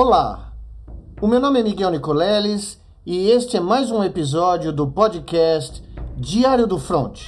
Olá, 0.00 0.52
o 1.20 1.26
meu 1.26 1.40
nome 1.40 1.58
é 1.58 1.62
Miguel 1.64 1.90
Nicoleles 1.90 2.80
e 3.04 3.30
este 3.30 3.56
é 3.56 3.60
mais 3.60 3.90
um 3.90 4.04
episódio 4.04 4.72
do 4.72 4.86
podcast 4.86 5.82
Diário 6.16 6.68
do 6.68 6.78
Front, 6.78 7.22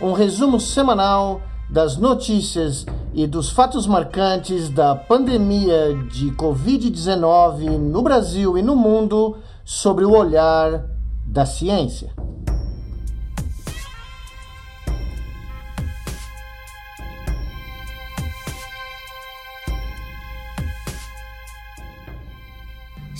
um 0.00 0.14
resumo 0.14 0.58
semanal 0.58 1.42
das 1.68 1.98
notícias 1.98 2.86
e 3.12 3.26
dos 3.26 3.50
fatos 3.50 3.86
marcantes 3.86 4.70
da 4.70 4.96
pandemia 4.96 5.94
de 6.10 6.30
Covid-19 6.30 7.76
no 7.76 8.00
Brasil 8.00 8.56
e 8.56 8.62
no 8.62 8.74
mundo 8.74 9.36
sobre 9.62 10.06
o 10.06 10.16
olhar 10.16 10.86
da 11.26 11.44
ciência. 11.44 12.14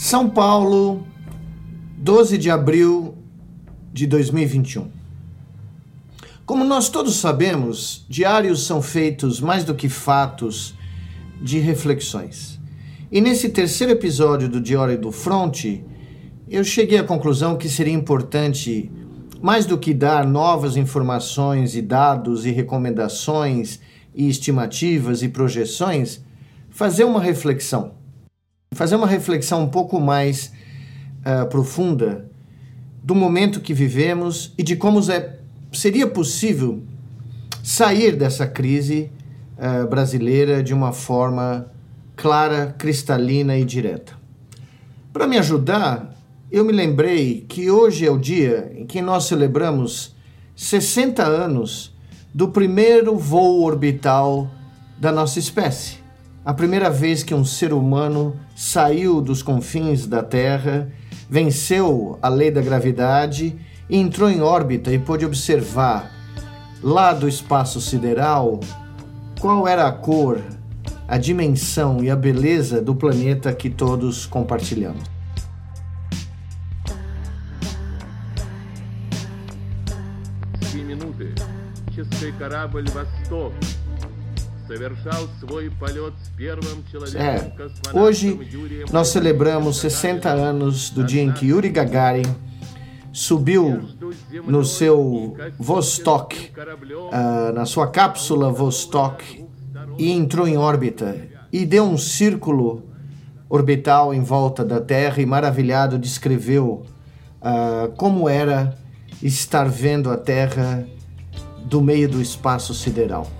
São 0.08 0.26
Paulo, 0.26 1.06
12 1.98 2.38
de 2.38 2.50
abril 2.50 3.14
de 3.92 4.06
2021. 4.06 4.90
Como 6.46 6.64
nós 6.64 6.88
todos 6.88 7.16
sabemos, 7.16 8.06
diários 8.08 8.64
são 8.64 8.80
feitos 8.80 9.38
mais 9.38 9.64
do 9.64 9.74
que 9.74 9.86
fatos 9.86 10.74
de 11.42 11.58
reflexões. 11.58 12.58
E 13.12 13.20
nesse 13.20 13.50
terceiro 13.50 13.92
episódio 13.92 14.48
do 14.48 14.62
Diário 14.62 14.98
do 14.98 15.12
Fronte, 15.12 15.84
eu 16.48 16.64
cheguei 16.64 16.96
à 16.96 17.04
conclusão 17.04 17.58
que 17.58 17.68
seria 17.68 17.92
importante, 17.92 18.90
mais 19.42 19.66
do 19.66 19.76
que 19.76 19.92
dar 19.92 20.26
novas 20.26 20.78
informações 20.78 21.76
e 21.76 21.82
dados 21.82 22.46
e 22.46 22.50
recomendações 22.50 23.78
e 24.14 24.26
estimativas 24.26 25.22
e 25.22 25.28
projeções, 25.28 26.24
fazer 26.70 27.04
uma 27.04 27.20
reflexão 27.20 27.97
fazer 28.72 28.96
uma 28.96 29.06
reflexão 29.06 29.62
um 29.62 29.68
pouco 29.68 30.00
mais 30.00 30.52
uh, 31.20 31.46
profunda 31.48 32.30
do 33.02 33.14
momento 33.14 33.60
que 33.60 33.72
vivemos 33.72 34.52
e 34.58 34.62
de 34.62 34.76
como 34.76 35.00
é, 35.10 35.38
seria 35.72 36.06
possível 36.06 36.82
sair 37.62 38.16
dessa 38.16 38.46
crise 38.46 39.10
uh, 39.56 39.86
brasileira 39.88 40.62
de 40.62 40.74
uma 40.74 40.92
forma 40.92 41.70
clara, 42.16 42.74
cristalina 42.78 43.56
e 43.56 43.64
direta. 43.64 44.12
Para 45.12 45.26
me 45.26 45.38
ajudar, 45.38 46.14
eu 46.50 46.64
me 46.64 46.72
lembrei 46.72 47.44
que 47.48 47.70
hoje 47.70 48.06
é 48.06 48.10
o 48.10 48.18
dia 48.18 48.72
em 48.76 48.86
que 48.86 49.00
nós 49.00 49.24
celebramos 49.24 50.14
60 50.54 51.24
anos 51.24 51.96
do 52.34 52.48
primeiro 52.48 53.16
voo 53.16 53.62
orbital 53.62 54.50
da 54.98 55.10
nossa 55.10 55.38
espécie 55.38 55.97
a 56.47 56.53
primeira 56.53 56.89
vez 56.89 57.23
que 57.23 57.33
um 57.33 57.45
ser 57.45 57.71
humano 57.71 58.35
saiu 58.55 59.21
dos 59.21 59.41
confins 59.41 60.05
da 60.05 60.21
Terra, 60.21 60.91
venceu 61.29 62.19
a 62.21 62.27
lei 62.27 62.51
da 62.51 62.61
gravidade 62.61 63.55
e 63.89 63.97
entrou 63.97 64.29
em 64.29 64.41
órbita 64.41 64.91
e 64.91 64.99
pôde 64.99 65.25
observar, 65.25 66.11
lá 66.81 67.13
do 67.13 67.27
espaço 67.27 67.79
sideral, 67.79 68.59
qual 69.39 69.67
era 69.67 69.87
a 69.87 69.91
cor, 69.91 70.41
a 71.07 71.17
dimensão 71.17 72.03
e 72.03 72.09
a 72.09 72.15
beleza 72.15 72.81
do 72.81 72.93
planeta 72.95 73.53
que 73.53 73.69
todos 73.69 74.25
compartilhamos. 74.25 75.13
минуты. 80.93 81.33
Чистый 81.95 82.31
корабль 82.33 82.85
«Восток» 82.89 83.53
É, 87.16 87.98
hoje 87.98 88.38
nós 88.92 89.08
celebramos 89.08 89.78
60 89.78 90.28
anos 90.28 90.90
do 90.90 91.04
dia 91.04 91.22
em 91.22 91.32
que 91.32 91.46
Yuri 91.46 91.70
Gagarin 91.70 92.26
subiu 93.12 93.82
no 94.46 94.64
seu 94.64 95.36
Vostok, 95.58 96.50
uh, 96.50 97.52
na 97.52 97.64
sua 97.64 97.88
cápsula 97.88 98.50
Vostok, 98.52 99.46
e 99.98 100.12
entrou 100.12 100.46
em 100.46 100.56
órbita 100.56 101.16
e 101.52 101.64
deu 101.64 101.84
um 101.84 101.98
círculo 101.98 102.84
orbital 103.48 104.12
em 104.12 104.22
volta 104.22 104.64
da 104.64 104.80
Terra 104.80 105.20
e 105.20 105.26
maravilhado 105.26 105.98
descreveu 105.98 106.84
uh, 107.40 107.90
como 107.96 108.28
era 108.28 108.76
estar 109.22 109.68
vendo 109.68 110.10
a 110.10 110.16
Terra 110.16 110.86
do 111.64 111.80
meio 111.80 112.08
do 112.08 112.20
espaço 112.20 112.74
sideral. 112.74 113.37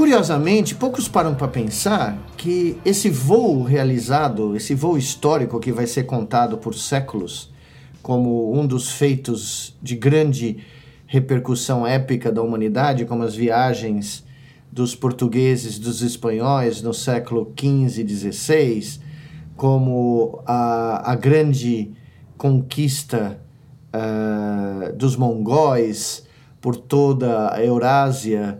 Curiosamente, 0.00 0.74
poucos 0.74 1.08
param 1.08 1.34
para 1.34 1.46
pensar 1.46 2.16
que 2.38 2.78
esse 2.86 3.10
voo 3.10 3.62
realizado, 3.62 4.56
esse 4.56 4.74
voo 4.74 4.96
histórico 4.96 5.60
que 5.60 5.70
vai 5.70 5.86
ser 5.86 6.04
contado 6.04 6.56
por 6.56 6.74
séculos 6.74 7.52
como 8.00 8.58
um 8.58 8.66
dos 8.66 8.92
feitos 8.92 9.76
de 9.82 9.94
grande 9.96 10.56
repercussão 11.06 11.86
épica 11.86 12.32
da 12.32 12.40
humanidade, 12.40 13.04
como 13.04 13.24
as 13.24 13.34
viagens 13.34 14.24
dos 14.72 14.94
portugueses, 14.94 15.78
dos 15.78 16.00
espanhóis 16.00 16.80
no 16.80 16.94
século 16.94 17.52
XV 17.54 18.00
e 18.00 18.08
XVI, 18.08 19.00
como 19.54 20.42
a, 20.46 21.12
a 21.12 21.14
grande 21.14 21.92
conquista 22.38 23.38
uh, 23.94 24.96
dos 24.96 25.14
mongóis 25.14 26.26
por 26.58 26.74
toda 26.74 27.54
a 27.54 27.62
Eurásia, 27.62 28.58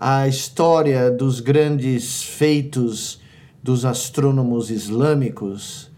a 0.00 0.26
história 0.26 1.10
dos 1.10 1.40
grandes 1.40 2.22
feitos 2.22 3.20
dos 3.62 3.84
astrônomos 3.84 4.70
islâmicos, 4.70 5.90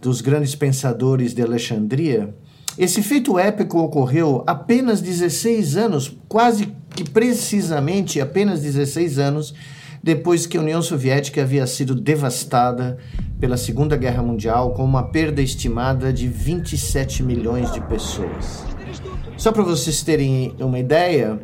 dos 0.00 0.22
grandes 0.22 0.54
pensadores 0.54 1.34
de 1.34 1.42
Alexandria, 1.42 2.34
esse 2.78 3.02
feito 3.02 3.38
épico 3.38 3.78
ocorreu 3.78 4.42
apenas 4.46 5.02
16 5.02 5.76
anos, 5.76 6.16
quase 6.26 6.72
que 6.96 7.04
precisamente 7.04 8.18
apenas 8.18 8.62
16 8.62 9.18
anos 9.18 9.54
depois 10.02 10.46
que 10.46 10.56
a 10.56 10.60
União 10.60 10.80
Soviética 10.80 11.42
havia 11.42 11.66
sido 11.66 11.94
devastada 11.94 12.96
pela 13.38 13.58
Segunda 13.58 13.94
Guerra 13.94 14.22
Mundial 14.22 14.72
com 14.72 14.84
uma 14.84 15.02
perda 15.02 15.42
estimada 15.42 16.10
de 16.10 16.28
27 16.28 17.22
milhões 17.22 17.70
de 17.72 17.80
pessoas. 17.82 18.64
Só 19.36 19.52
para 19.52 19.62
vocês 19.62 20.02
terem 20.02 20.54
uma 20.58 20.78
ideia, 20.78 21.38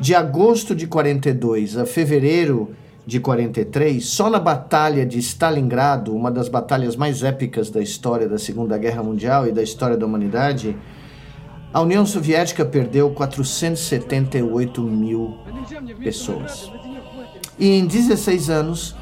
de 0.00 0.14
agosto 0.14 0.74
de 0.74 0.86
42 0.86 1.76
a 1.76 1.84
fevereiro 1.84 2.70
de 3.06 3.18
43, 3.18 4.04
só 4.04 4.28
na 4.28 4.38
Batalha 4.38 5.06
de 5.06 5.18
Stalingrado, 5.18 6.14
uma 6.14 6.30
das 6.30 6.48
batalhas 6.48 6.94
mais 6.94 7.22
épicas 7.22 7.70
da 7.70 7.80
história 7.80 8.28
da 8.28 8.36
Segunda 8.36 8.76
Guerra 8.76 9.02
Mundial 9.02 9.46
e 9.46 9.52
da 9.52 9.62
história 9.62 9.96
da 9.96 10.04
humanidade, 10.04 10.76
a 11.72 11.80
União 11.80 12.04
Soviética 12.04 12.64
perdeu 12.64 13.10
478 13.10 14.82
mil 14.82 15.38
pessoas. 16.02 16.70
E 17.58 17.70
em 17.70 17.86
16 17.86 18.50
anos, 18.50 18.94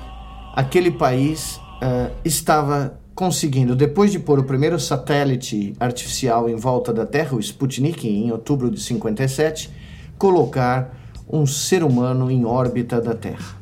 aquele 0.55 0.93
país 0.93 1.57
uh, 1.57 2.11
estava 2.25 2.99
conseguindo, 3.13 3.75
depois 3.75 4.13
de 4.13 4.19
pôr 4.19 4.39
o 4.39 4.45
primeiro 4.45 4.79
satélite 4.79 5.75
artificial 5.81 6.49
em 6.49 6.55
volta 6.55 6.93
da 6.93 7.05
Terra, 7.05 7.35
o 7.35 7.41
Sputnik, 7.41 8.07
em 8.07 8.31
outubro 8.31 8.71
de 8.71 8.81
57, 8.81 9.71
colocar 10.19 10.95
um 11.29 11.47
ser 11.47 11.83
humano 11.83 12.31
em 12.31 12.45
órbita 12.45 13.01
da 13.01 13.15
Terra. 13.15 13.57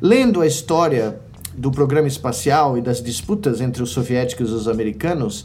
Lendo 0.00 0.40
a 0.40 0.46
história 0.46 1.20
do 1.56 1.70
programa 1.70 2.08
espacial 2.08 2.76
e 2.76 2.82
das 2.82 3.02
disputas 3.02 3.60
entre 3.60 3.82
os 3.82 3.90
soviéticos 3.90 4.50
e 4.50 4.52
os 4.52 4.68
americanos, 4.68 5.42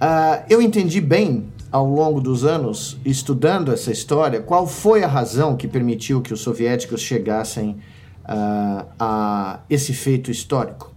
uh, 0.00 0.44
eu 0.48 0.60
entendi 0.60 1.00
bem 1.00 1.48
ao 1.72 1.86
longo 1.86 2.20
dos 2.20 2.44
anos, 2.44 2.98
estudando 3.04 3.72
essa 3.72 3.92
história, 3.92 4.40
qual 4.40 4.66
foi 4.66 5.04
a 5.04 5.08
razão 5.08 5.56
que 5.56 5.68
permitiu 5.68 6.20
que 6.20 6.34
os 6.34 6.40
soviéticos 6.40 7.00
chegassem 7.00 7.76
uh, 8.24 8.86
a 8.98 9.60
esse 9.70 9.92
feito 9.92 10.30
histórico. 10.30 10.92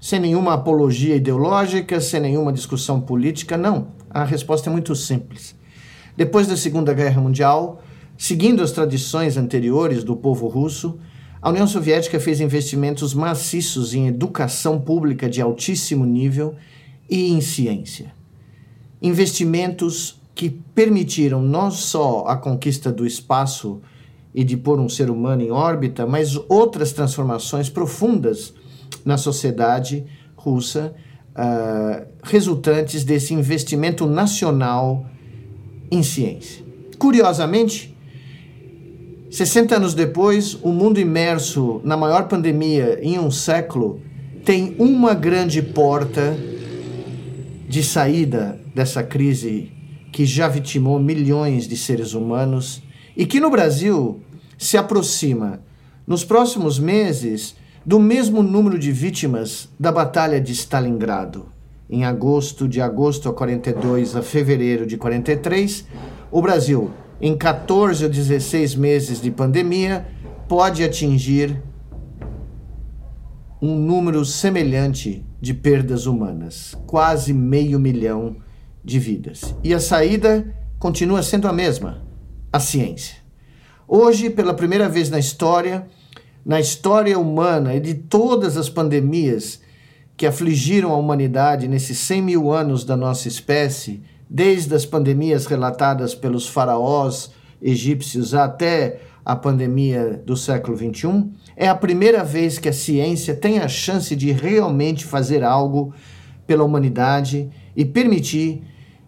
Sem 0.00 0.20
nenhuma 0.20 0.54
apologia 0.54 1.16
ideológica, 1.16 2.00
sem 2.00 2.20
nenhuma 2.20 2.52
discussão 2.52 3.00
política, 3.00 3.56
não. 3.56 3.88
A 4.12 4.24
resposta 4.24 4.68
é 4.68 4.72
muito 4.72 4.94
simples. 4.94 5.56
Depois 6.16 6.46
da 6.46 6.56
Segunda 6.56 6.92
Guerra 6.92 7.20
Mundial, 7.20 7.82
seguindo 8.18 8.62
as 8.62 8.70
tradições 8.70 9.38
anteriores 9.38 10.04
do 10.04 10.14
povo 10.14 10.46
russo, 10.48 10.98
a 11.40 11.48
União 11.48 11.66
Soviética 11.66 12.20
fez 12.20 12.40
investimentos 12.40 13.14
maciços 13.14 13.94
em 13.94 14.08
educação 14.08 14.78
pública 14.78 15.28
de 15.30 15.40
altíssimo 15.40 16.04
nível 16.04 16.54
e 17.08 17.32
em 17.32 17.40
ciência. 17.40 18.12
Investimentos 19.00 20.20
que 20.34 20.50
permitiram 20.50 21.42
não 21.42 21.70
só 21.70 22.26
a 22.26 22.36
conquista 22.36 22.92
do 22.92 23.06
espaço 23.06 23.80
e 24.34 24.44
de 24.44 24.56
pôr 24.56 24.78
um 24.78 24.88
ser 24.88 25.10
humano 25.10 25.42
em 25.42 25.50
órbita, 25.50 26.06
mas 26.06 26.38
outras 26.48 26.92
transformações 26.92 27.68
profundas 27.68 28.54
na 29.04 29.16
sociedade 29.16 30.04
russa, 30.36 30.94
uh, 31.36 32.06
resultantes 32.22 33.04
desse 33.04 33.34
investimento 33.34 34.06
nacional 34.06 35.06
em 35.90 36.02
ciência. 36.02 36.64
Curiosamente, 36.98 37.96
60 39.30 39.76
anos 39.76 39.94
depois, 39.94 40.54
o 40.62 40.68
mundo 40.68 41.00
imerso 41.00 41.80
na 41.84 41.96
maior 41.96 42.28
pandemia 42.28 42.98
em 43.02 43.18
um 43.18 43.30
século 43.30 44.00
tem 44.44 44.74
uma 44.78 45.14
grande 45.14 45.62
porta 45.62 46.36
de 47.68 47.82
saída 47.82 48.60
dessa 48.74 49.02
crise 49.02 49.72
que 50.12 50.26
já 50.26 50.46
vitimou 50.48 50.98
milhões 50.98 51.66
de 51.66 51.76
seres 51.76 52.12
humanos 52.12 52.82
e 53.16 53.24
que 53.24 53.40
no 53.40 53.50
Brasil 53.50 54.20
se 54.58 54.76
aproxima 54.76 55.60
nos 56.06 56.24
próximos 56.24 56.78
meses 56.78 57.56
do 57.84 57.98
mesmo 57.98 58.42
número 58.42 58.78
de 58.78 58.92
vítimas 58.92 59.68
da 59.78 59.90
Batalha 59.90 60.40
de 60.40 60.52
Stalingrado. 60.52 61.46
Em 61.90 62.04
agosto, 62.04 62.68
de 62.68 62.80
agosto 62.80 63.28
a 63.28 63.32
42 63.32 64.16
a 64.16 64.22
fevereiro 64.22 64.86
de 64.86 64.96
43, 64.96 65.86
o 66.30 66.40
Brasil 66.40 66.90
em 67.20 67.36
14 67.36 68.04
ou 68.04 68.10
16 68.10 68.74
meses 68.74 69.20
de 69.20 69.30
pandemia, 69.30 70.06
pode 70.48 70.82
atingir 70.82 71.62
um 73.60 73.76
número 73.76 74.24
semelhante 74.24 75.24
de 75.40 75.54
perdas 75.54 76.06
humanas, 76.06 76.76
quase 76.84 77.32
meio 77.32 77.78
milhão 77.78 78.36
de 78.84 78.98
vidas. 78.98 79.54
E 79.62 79.72
a 79.72 79.78
saída 79.78 80.52
continua 80.80 81.22
sendo 81.22 81.46
a 81.46 81.52
mesma: 81.52 82.02
a 82.52 82.58
ciência. 82.58 83.16
Hoje, 83.86 84.28
pela 84.28 84.52
primeira 84.52 84.88
vez 84.88 85.08
na 85.08 85.18
história, 85.18 85.86
na 86.44 86.60
história 86.60 87.18
humana 87.18 87.74
e 87.74 87.80
de 87.80 87.94
todas 87.94 88.56
as 88.56 88.68
pandemias 88.68 89.60
que 90.16 90.26
afligiram 90.26 90.92
a 90.92 90.96
humanidade 90.96 91.68
nesses 91.68 91.98
100 91.98 92.22
mil 92.22 92.52
anos 92.52 92.84
da 92.84 92.96
nossa 92.96 93.28
espécie, 93.28 94.02
desde 94.28 94.74
as 94.74 94.84
pandemias 94.84 95.46
relatadas 95.46 96.14
pelos 96.14 96.48
faraós 96.48 97.30
egípcios 97.60 98.34
até 98.34 99.00
a 99.24 99.36
pandemia 99.36 100.20
do 100.26 100.36
século 100.36 100.76
XXI, 100.76 101.30
é 101.56 101.68
a 101.68 101.74
primeira 101.74 102.24
vez 102.24 102.58
que 102.58 102.68
a 102.68 102.72
ciência 102.72 103.34
tem 103.34 103.58
a 103.58 103.68
chance 103.68 104.16
de 104.16 104.32
realmente 104.32 105.04
fazer 105.04 105.44
algo 105.44 105.94
pela 106.46 106.64
humanidade 106.64 107.48
e 107.76 107.84
permitir 107.84 108.62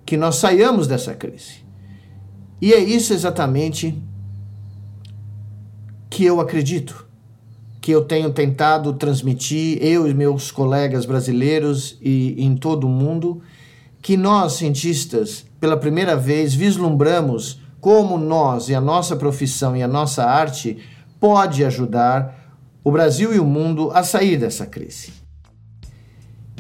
que 0.07 0.17
nós 0.17 0.37
saiamos 0.37 0.87
dessa 0.87 1.15
crise. 1.15 1.65
E 2.61 2.73
é 2.73 2.79
isso 2.79 3.13
exatamente 3.13 4.01
que 6.09 6.25
eu 6.25 6.41
acredito, 6.41 7.04
que 7.85 7.91
eu 7.91 8.03
tenho 8.03 8.33
tentado 8.33 8.95
transmitir, 8.95 9.77
eu 9.83 10.09
e 10.09 10.15
meus 10.15 10.51
colegas 10.51 11.05
brasileiros 11.05 11.99
e 12.01 12.35
em 12.43 12.57
todo 12.57 12.87
o 12.87 12.89
mundo, 12.89 13.43
que 14.01 14.17
nós, 14.17 14.55
cientistas, 14.55 15.45
pela 15.61 15.77
primeira 15.77 16.17
vez 16.17 16.55
vislumbramos 16.55 17.61
como 17.83 18.17
nós 18.17 18.71
e 18.71 18.75
a 18.75 18.81
nossa 18.81 19.15
profissão 19.17 19.77
e 19.77 19.83
a 19.83 19.87
nossa 19.87 20.25
arte 20.25 20.79
pode 21.21 21.63
ajudar 21.63 22.57
o 22.83 22.91
Brasil 22.91 23.35
e 23.35 23.39
o 23.39 23.45
mundo 23.45 23.91
a 23.93 24.03
sair 24.03 24.39
dessa 24.39 24.65
crise. 24.65 25.13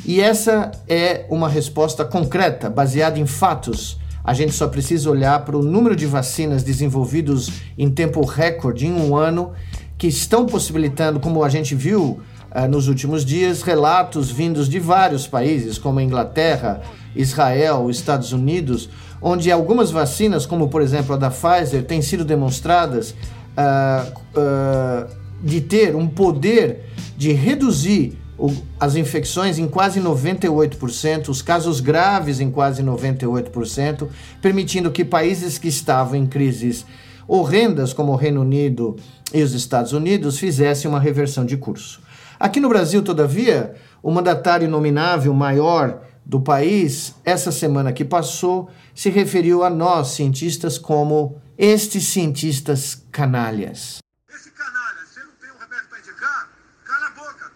E 0.05 0.20
essa 0.20 0.73
é 0.87 1.25
uma 1.31 1.49
resposta 1.49 2.05
concreta, 2.05 2.69
baseada 2.69 3.19
em 3.19 3.25
fatos. 3.25 3.99
A 4.23 4.35
gente 4.35 4.53
só 4.53 4.69
precisa 4.69 5.11
olhar 5.11 5.43
para 5.47 5.56
o 5.56 5.62
número 5.62 5.97
de 5.97 6.05
vacinas 6.05 6.62
desenvolvidos 6.62 7.50
em 7.79 7.91
tempo 7.91 8.23
recorde, 8.27 8.87
em 8.87 8.93
um 8.93 9.17
ano, 9.17 9.55
que 9.96 10.06
estão 10.06 10.46
possibilitando, 10.46 11.20
como 11.20 11.44
a 11.44 11.49
gente 11.49 11.75
viu 11.75 12.20
uh, 12.55 12.69
nos 12.69 12.88
últimos 12.88 13.25
dias, 13.25 13.62
relatos 13.62 14.31
vindos 14.31 14.69
de 14.69 14.79
vários 14.79 15.26
países, 15.26 15.79
como 15.79 16.00
Inglaterra, 16.00 16.82
Israel, 17.14 17.88
Estados 17.91 18.32
Unidos, 18.32 18.88
onde 19.20 19.50
algumas 19.50 19.91
vacinas, 19.91 20.46
como 20.46 20.69
por 20.69 20.82
exemplo 20.82 21.14
a 21.14 21.19
da 21.19 21.31
Pfizer, 21.31 21.85
têm 21.85 22.02
sido 22.02 22.25
demonstradas 22.25 23.11
uh, 23.11 24.20
uh, 24.38 25.08
de 25.43 25.61
ter 25.61 25.94
um 25.94 26.06
poder 26.06 26.91
de 27.17 27.32
reduzir 27.32 28.19
o, 28.37 28.52
as 28.79 28.96
infecções 28.96 29.58
em 29.58 29.69
quase 29.69 30.00
98%, 30.00 31.29
os 31.29 31.41
casos 31.41 31.81
graves 31.81 32.41
em 32.41 32.50
quase 32.50 32.82
98%, 32.82 34.08
permitindo 34.43 34.91
que 34.91 35.05
países 35.05 35.56
que 35.56 35.69
estavam 35.69 36.17
em 36.17 36.26
crises 36.26 36.85
horrendas, 37.26 37.93
como 37.93 38.12
o 38.12 38.17
Reino 38.17 38.41
Unido 38.41 38.97
e 39.32 39.43
os 39.43 39.53
Estados 39.53 39.93
Unidos, 39.93 40.38
fizessem 40.38 40.91
uma 40.91 41.00
reversão 41.00 41.44
de 41.44 41.56
curso. 41.56 42.03
Aqui 42.38 42.61
no 42.61 42.69
Brasil, 42.69 43.03
todavia, 43.03 43.75
o 44.03 44.11
mandatário 44.11 44.69
nominável 44.69 45.32
maior 45.32 46.03
do 46.25 46.41
país, 46.41 47.15
essa 47.25 47.53
semana 47.53 47.93
que 47.93 48.05
passou, 48.05 48.71
se 48.94 49.11
referiu 49.11 49.62
a 49.62 49.71
nós, 49.71 50.09
cientistas, 50.09 50.79
como 50.79 51.41
estes 51.56 52.09
cientistas 52.09 53.06
canalhas. 53.12 53.99
Esse 54.29 54.50
canalha, 54.50 54.99
você 55.06 55.20
não 55.20 55.32
tem 55.41 55.50
um 55.50 55.59
remédio 55.59 55.88
para 55.88 55.99
indicar? 55.99 56.50
Cala 56.85 57.06
a 57.06 57.11
boca. 57.11 57.53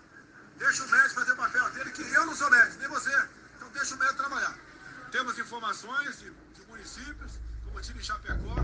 Deixa 0.59 0.85
o 0.85 0.91
médico 0.91 1.15
fazer 1.15 1.33
o 1.33 1.37
papel 1.37 1.71
dele, 1.71 1.91
que 1.91 2.03
eu 2.03 2.27
não 2.27 2.35
sou 2.35 2.51
médico, 2.51 2.77
nem 2.81 2.89
você. 2.89 3.11
Então 3.57 3.69
deixa 3.73 3.95
o 3.95 3.99
médico 3.99 4.17
trabalhar. 4.19 4.55
Temos 5.11 5.39
informações 5.39 6.19
de, 6.21 6.27
de 6.27 6.69
municípios, 6.69 7.41
como 7.65 7.81
tive 7.81 7.99
em 7.99 8.03
Chapecó, 8.03 8.57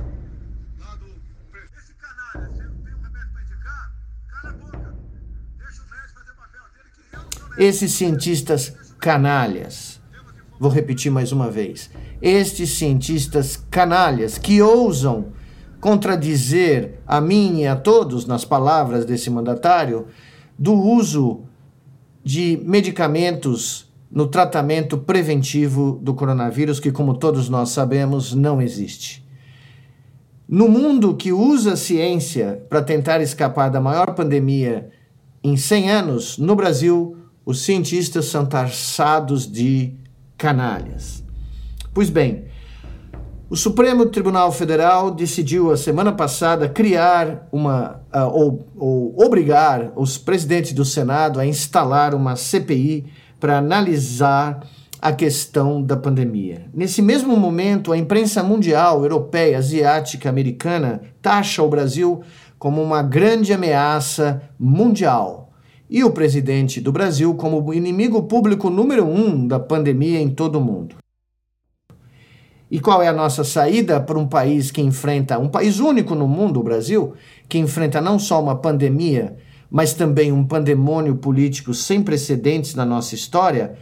Esses 7.56 7.93
cientistas 7.93 8.75
canalhas 8.99 9.95
Vou 10.59 10.71
repetir 10.71 11.11
mais 11.11 11.33
uma 11.33 11.51
vez. 11.51 11.91
Estes 12.23 12.71
cientistas 12.71 13.62
canalhas 13.71 14.39
que 14.39 14.62
ousam 14.62 15.27
contradizer 15.81 17.01
a 17.06 17.21
mim 17.21 17.61
e 17.61 17.67
a 17.67 17.77
todos, 17.77 18.25
nas 18.25 18.45
palavras 18.45 19.05
desse 19.05 19.29
mandatário, 19.29 20.06
do 20.59 20.73
uso 20.73 21.43
de 22.23 22.59
medicamentos 22.65 23.93
no 24.11 24.29
tratamento 24.29 24.97
preventivo 24.97 25.99
do 26.00 26.14
coronavírus, 26.14 26.78
que, 26.78 26.93
como 26.93 27.14
todos 27.14 27.49
nós 27.49 27.71
sabemos, 27.71 28.33
não 28.33 28.62
existe. 28.62 29.23
No 30.49 30.69
mundo 30.69 31.17
que 31.17 31.33
usa 31.33 31.73
a 31.73 31.76
ciência 31.76 32.64
para 32.69 32.81
tentar 32.81 33.21
escapar 33.21 33.71
da 33.71 33.81
maior 33.81 34.14
pandemia 34.14 34.88
em 35.43 35.57
100 35.57 35.90
anos, 35.90 36.38
no 36.38 36.55
Brasil, 36.55 37.24
os 37.45 37.63
cientistas 37.63 38.27
são 38.27 38.47
taxados 38.47 39.51
de 39.51 39.95
canalhas. 40.37 41.23
Pois 41.93 42.11
bem, 42.11 42.45
o 43.49 43.57
Supremo 43.57 44.07
Tribunal 44.07 44.51
Federal 44.51 45.11
decidiu 45.11 45.71
a 45.71 45.77
semana 45.77 46.13
passada 46.13 46.69
criar 46.69 47.47
uma 47.53 48.01
uh, 48.13 48.27
ou, 48.33 48.67
ou 48.77 49.25
obrigar 49.25 49.93
os 49.95 50.17
presidentes 50.17 50.73
do 50.73 50.85
Senado 50.85 51.39
a 51.39 51.47
instalar 51.47 52.15
uma 52.15 52.35
CPI 52.35 53.07
para 53.39 53.59
analisar 53.59 54.67
a 55.01 55.13
questão 55.13 55.83
da 55.83 55.97
pandemia. 55.97 56.65
Nesse 56.73 57.03
mesmo 57.03 57.37
momento, 57.37 57.93
a 57.93 57.99
imprensa 57.99 58.43
mundial, 58.43 59.03
europeia, 59.03 59.59
asiática, 59.59 60.31
americana 60.31 61.03
taxa 61.21 61.63
o 61.63 61.69
Brasil 61.69 62.23
como 62.59 62.83
uma 62.83 63.03
grande 63.03 63.53
ameaça 63.53 64.43
mundial 64.59 65.44
e 65.95 66.03
o 66.03 66.11
presidente 66.11 66.81
do 66.81 66.91
Brasil 66.91 67.33
como 67.37 67.73
inimigo 67.73 68.25
público 68.25 68.69
número 68.69 69.07
um 69.07 69.47
da 69.47 69.61
pandemia 69.61 70.21
em 70.21 70.29
todo 70.29 70.57
o 70.57 70.61
mundo. 70.61 70.97
E 72.69 72.81
qual 72.81 73.01
é 73.01 73.07
a 73.07 73.13
nossa 73.13 73.45
saída 73.45 74.01
para 74.01 74.19
um 74.19 74.27
país 74.27 74.73
que 74.73 74.81
enfrenta, 74.81 75.39
um 75.39 75.49
país 75.49 75.79
único 75.79 76.17
no 76.17 76.27
mundo, 76.27 76.59
o 76.59 76.65
Brasil, 76.65 77.15
que 77.49 77.59
enfrenta 77.59 78.01
não 78.01 78.19
só 78.19 78.43
uma 78.43 78.57
pandemia, 78.57 79.37
mas 79.71 79.95
também 79.95 80.33
um 80.33 80.45
pandemônio 80.45 81.15
político 81.15 81.73
sem 81.73 82.03
precedentes 82.03 82.75
na 82.75 82.85
nossa 82.85 83.15
história? 83.15 83.77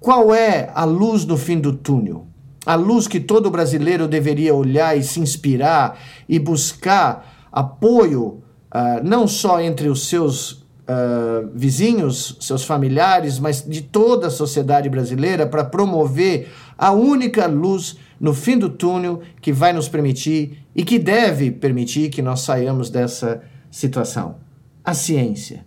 Qual 0.00 0.34
é 0.34 0.70
a 0.74 0.86
luz 0.86 1.26
no 1.26 1.36
fim 1.36 1.60
do 1.60 1.74
túnel? 1.74 2.26
A 2.64 2.76
luz 2.76 3.06
que 3.06 3.20
todo 3.20 3.50
brasileiro 3.50 4.08
deveria 4.08 4.54
olhar 4.54 4.96
e 4.96 5.02
se 5.02 5.20
inspirar 5.20 5.98
e 6.26 6.38
buscar 6.38 7.46
apoio, 7.52 8.42
uh, 8.74 9.04
não 9.04 9.28
só 9.28 9.60
entre 9.60 9.90
os 9.90 10.08
seus 10.08 10.64
uh, 10.88 11.48
vizinhos, 11.54 12.36
seus 12.40 12.64
familiares, 12.64 13.38
mas 13.38 13.64
de 13.66 13.82
toda 13.82 14.28
a 14.28 14.30
sociedade 14.30 14.88
brasileira 14.88 15.46
para 15.46 15.64
promover 15.64 16.48
a 16.78 16.92
única 16.92 17.46
luz 17.46 17.96
no 18.18 18.32
fim 18.32 18.58
do 18.58 18.70
túnel 18.70 19.22
que 19.40 19.52
vai 19.52 19.72
nos 19.72 19.88
permitir 19.88 20.64
e 20.74 20.84
que 20.84 20.98
deve 20.98 21.50
permitir 21.50 22.10
que 22.10 22.22
nós 22.22 22.40
saiamos 22.40 22.90
dessa 22.90 23.42
situação. 23.70 24.36
a 24.84 24.94
ciência. 24.94 25.66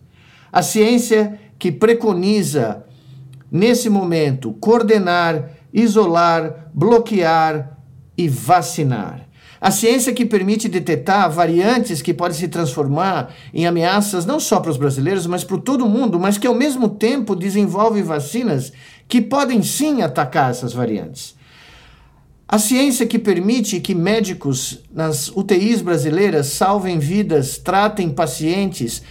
A 0.52 0.62
ciência 0.62 1.38
que 1.60 1.72
preconiza, 1.72 2.86
nesse 3.52 3.90
momento, 3.90 4.54
coordenar, 4.54 5.52
isolar, 5.74 6.72
bloquear 6.74 7.78
e 8.18 8.30
vacinar. 8.30 9.28
A 9.62 9.72
ciência 9.72 10.13
que 10.13 10.25
permite 10.25 10.70
detectar 10.70 11.30
variantes 11.30 12.01
que 12.01 12.13
podem 12.13 12.38
se 12.38 12.48
transformar 12.48 13.34
em 13.54 13.68
ameaças 13.68 14.25
não 14.25 14.39
só 14.39 14.60
para 14.60 14.72
os 14.72 14.78
brasileiros, 14.78 15.28
mas 15.28 15.44
para 15.44 15.58
todo 15.58 15.89
mundo, 15.89 16.18
mas 16.18 16.38
que 16.38 16.48
ao 16.48 16.56
mesmo 16.56 16.88
tempo 16.88 17.36
desenvolve 17.36 18.01
vacinas 18.01 18.72
que 19.08 19.22
podem 19.22 19.62
sim 19.62 20.01
atacar 20.01 20.51
essas 20.51 20.72
variantes. 20.72 21.36
A 22.48 22.58
ciência 22.58 23.06
que 23.06 23.20
permite 23.20 23.80
que 23.80 23.94
médicos 23.94 24.80
nas 24.92 25.28
UTIs 25.28 25.82
brasileiras 25.82 26.48
salvem 26.48 26.98
vidas, 26.98 27.58
tratem 27.58 28.10
pacientes. 28.10 29.04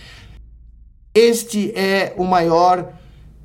Este 1.14 1.73
é 1.76 2.14
o 2.17 2.25
maior 2.25 2.95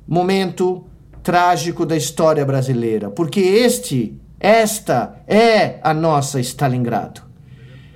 momento 0.08 0.84
trágico 1.22 1.86
da 1.86 1.96
história 1.96 2.44
brasileira, 2.44 3.08
porque 3.10 3.40
este 3.40 4.20
esta 4.44 5.22
é 5.26 5.78
a 5.82 5.94
nossa 5.94 6.38
Stalingrado. 6.38 7.22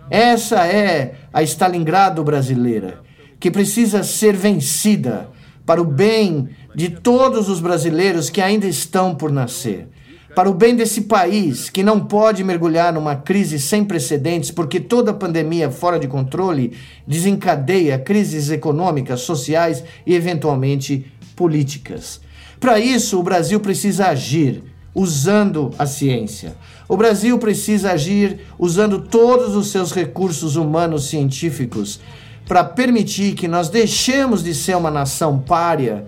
Essa 0.09 0.67
é 0.67 1.17
a 1.31 1.43
Stalingrado 1.43 2.25
brasileira, 2.25 3.03
que 3.39 3.51
precisa 3.51 4.03
ser 4.03 4.35
vencida 4.35 5.29
para 5.67 5.83
o 5.83 5.85
bem 5.85 6.49
de 6.75 6.89
todos 6.89 7.51
os 7.51 7.61
brasileiros 7.61 8.31
que 8.31 8.41
ainda 8.41 8.67
estão 8.67 9.15
por 9.15 9.31
nascer. 9.31 9.89
Para 10.35 10.49
o 10.49 10.55
bem 10.55 10.75
desse 10.75 11.03
país 11.03 11.69
que 11.69 11.83
não 11.83 12.01
pode 12.01 12.43
mergulhar 12.43 12.95
numa 12.95 13.15
crise 13.15 13.59
sem 13.59 13.85
precedentes, 13.85 14.51
porque 14.51 14.81
toda 14.81 15.13
pandemia 15.13 15.71
fora 15.71 15.99
de 15.99 16.09
controle 16.09 16.73
desencadeia 17.07 17.99
crises 17.99 18.49
econômicas, 18.49 19.21
sociais 19.21 19.85
e, 20.07 20.15
eventualmente, 20.15 21.13
políticas. 21.37 22.23
Para 22.59 22.81
isso, 22.81 23.21
o 23.21 23.23
Brasil 23.23 23.61
precisa 23.61 24.07
agir 24.07 24.78
usando 24.95 25.73
a 25.79 25.87
ciência. 25.87 26.57
O 26.89 26.97
Brasil 26.97 27.39
precisa 27.39 27.93
agir 27.93 28.41
usando 28.59 29.01
todos 29.01 29.55
os 29.55 29.69
seus 29.69 29.93
recursos 29.93 30.57
humanos 30.57 31.09
científicos 31.09 32.01
para 32.47 32.65
permitir 32.65 33.35
que 33.35 33.47
nós 33.47 33.69
deixemos 33.69 34.43
de 34.43 34.55
ser 34.55 34.77
uma 34.77 34.91
nação 34.91 35.39
párea 35.39 36.07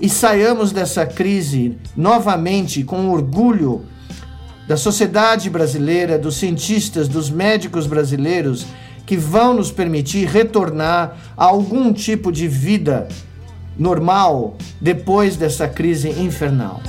e 0.00 0.08
saiamos 0.08 0.72
dessa 0.72 1.06
crise 1.06 1.78
novamente 1.96 2.82
com 2.82 3.08
orgulho 3.10 3.84
da 4.66 4.76
sociedade 4.76 5.48
brasileira, 5.48 6.18
dos 6.18 6.36
cientistas, 6.36 7.06
dos 7.06 7.30
médicos 7.30 7.86
brasileiros 7.86 8.66
que 9.06 9.16
vão 9.16 9.54
nos 9.54 9.70
permitir 9.70 10.26
retornar 10.26 11.16
a 11.36 11.44
algum 11.44 11.92
tipo 11.92 12.32
de 12.32 12.48
vida 12.48 13.06
normal 13.78 14.56
depois 14.80 15.36
dessa 15.36 15.68
crise 15.68 16.10
infernal. 16.10 16.82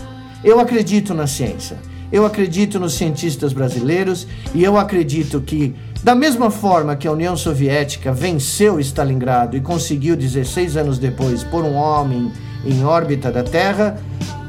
Eu 0.44 0.60
acredito 0.60 1.13
na 1.13 1.27
ciência. 1.27 1.77
Eu 2.12 2.25
acredito 2.25 2.79
nos 2.79 2.94
cientistas 2.94 3.51
brasileiros 3.51 4.27
e 4.56 4.63
eu 4.63 4.77
acredito 4.77 5.41
que, 5.41 5.75
da 6.01 6.15
mesma 6.15 6.50
forma 6.50 6.96
que 6.96 7.08
a 7.08 7.12
União 7.12 7.36
Soviética 7.36 8.13
venceu 8.13 8.79
Stalingrado 8.79 9.58
e 9.58 9.62
conseguiu 9.62 10.15
16 10.15 10.77
anos 10.77 11.00
depois 11.00 11.44
pôr 11.44 11.65
um 11.65 11.75
homem 11.75 12.32
em 12.65 12.86
órbita 12.86 13.29
da 13.29 13.44
Terra, 13.44 13.98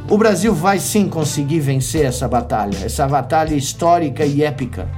o 0.08 0.16
Brasil 0.16 0.54
vai 0.54 0.78
sim 0.78 1.08
conseguir 1.08 1.60
vencer 1.60 2.04
essa 2.04 2.28
batalha, 2.28 2.78
essa 2.84 3.06
batalha 3.08 3.54
histórica 3.54 4.24
e 4.24 4.42
épica. 4.42 4.88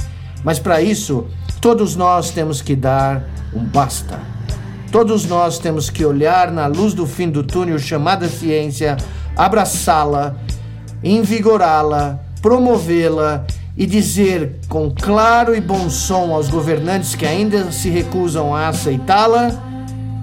Mas 0.44 0.58
para 0.58 0.82
isso, 0.82 1.26
todos 1.60 1.96
nós 1.96 2.30
temos 2.30 2.60
que 2.60 2.76
dar 2.76 3.24
um 3.54 3.64
basta. 3.64 4.20
Todos 4.92 5.24
nós 5.24 5.58
temos 5.58 5.88
que 5.88 6.04
olhar 6.04 6.50
na 6.50 6.66
luz 6.66 6.92
do 6.92 7.06
fim 7.06 7.30
do 7.30 7.42
túnel 7.42 7.78
chamada 7.78 8.28
ciência, 8.28 8.96
abraçá-la 9.36 10.36
invigorá-la, 11.02 12.20
promovê-la 12.42 13.46
e 13.76 13.86
dizer 13.86 14.56
com 14.68 14.90
claro 14.90 15.54
e 15.54 15.60
bom 15.60 15.88
som 15.88 16.34
aos 16.34 16.48
governantes 16.48 17.14
que 17.14 17.26
ainda 17.26 17.70
se 17.72 17.88
recusam 17.88 18.54
a 18.54 18.68
aceitá-la 18.68 19.50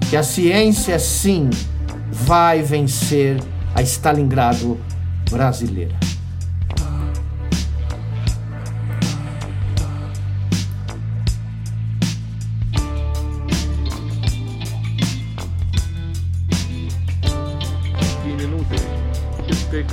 que 0.08 0.16
a 0.16 0.22
ciência 0.22 0.98
sim 0.98 1.50
vai 2.10 2.62
vencer 2.62 3.38
a 3.74 3.82
Stalingrado 3.82 4.78
brasileira. 5.30 6.07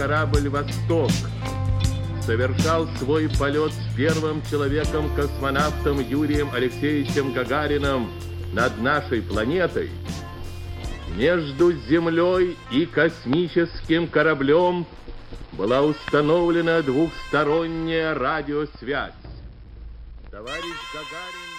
Корабль 0.06 0.50
«Восток» 0.50 1.10
совершал 2.24 2.88
свой 3.00 3.28
полет 3.28 3.72
с 3.74 3.96
первым 3.96 4.44
человеком-космонавтом 4.52 6.00
Юрием 6.00 6.52
Алексеевичем 6.54 7.34
Гагарином 7.34 8.12
над 8.54 8.80
нашей 8.80 9.24
планетой, 9.24 9.90
между 11.18 11.72
Землей 11.72 12.56
и 12.72 12.86
космическим 12.86 14.08
кораблем 14.08 14.86
была 15.54 15.82
установлена 15.82 16.84
двухсторонняя 16.84 18.14
радиосвязь. 18.14 19.12
Товарищ 20.30 20.76
Гагарин 20.94 21.55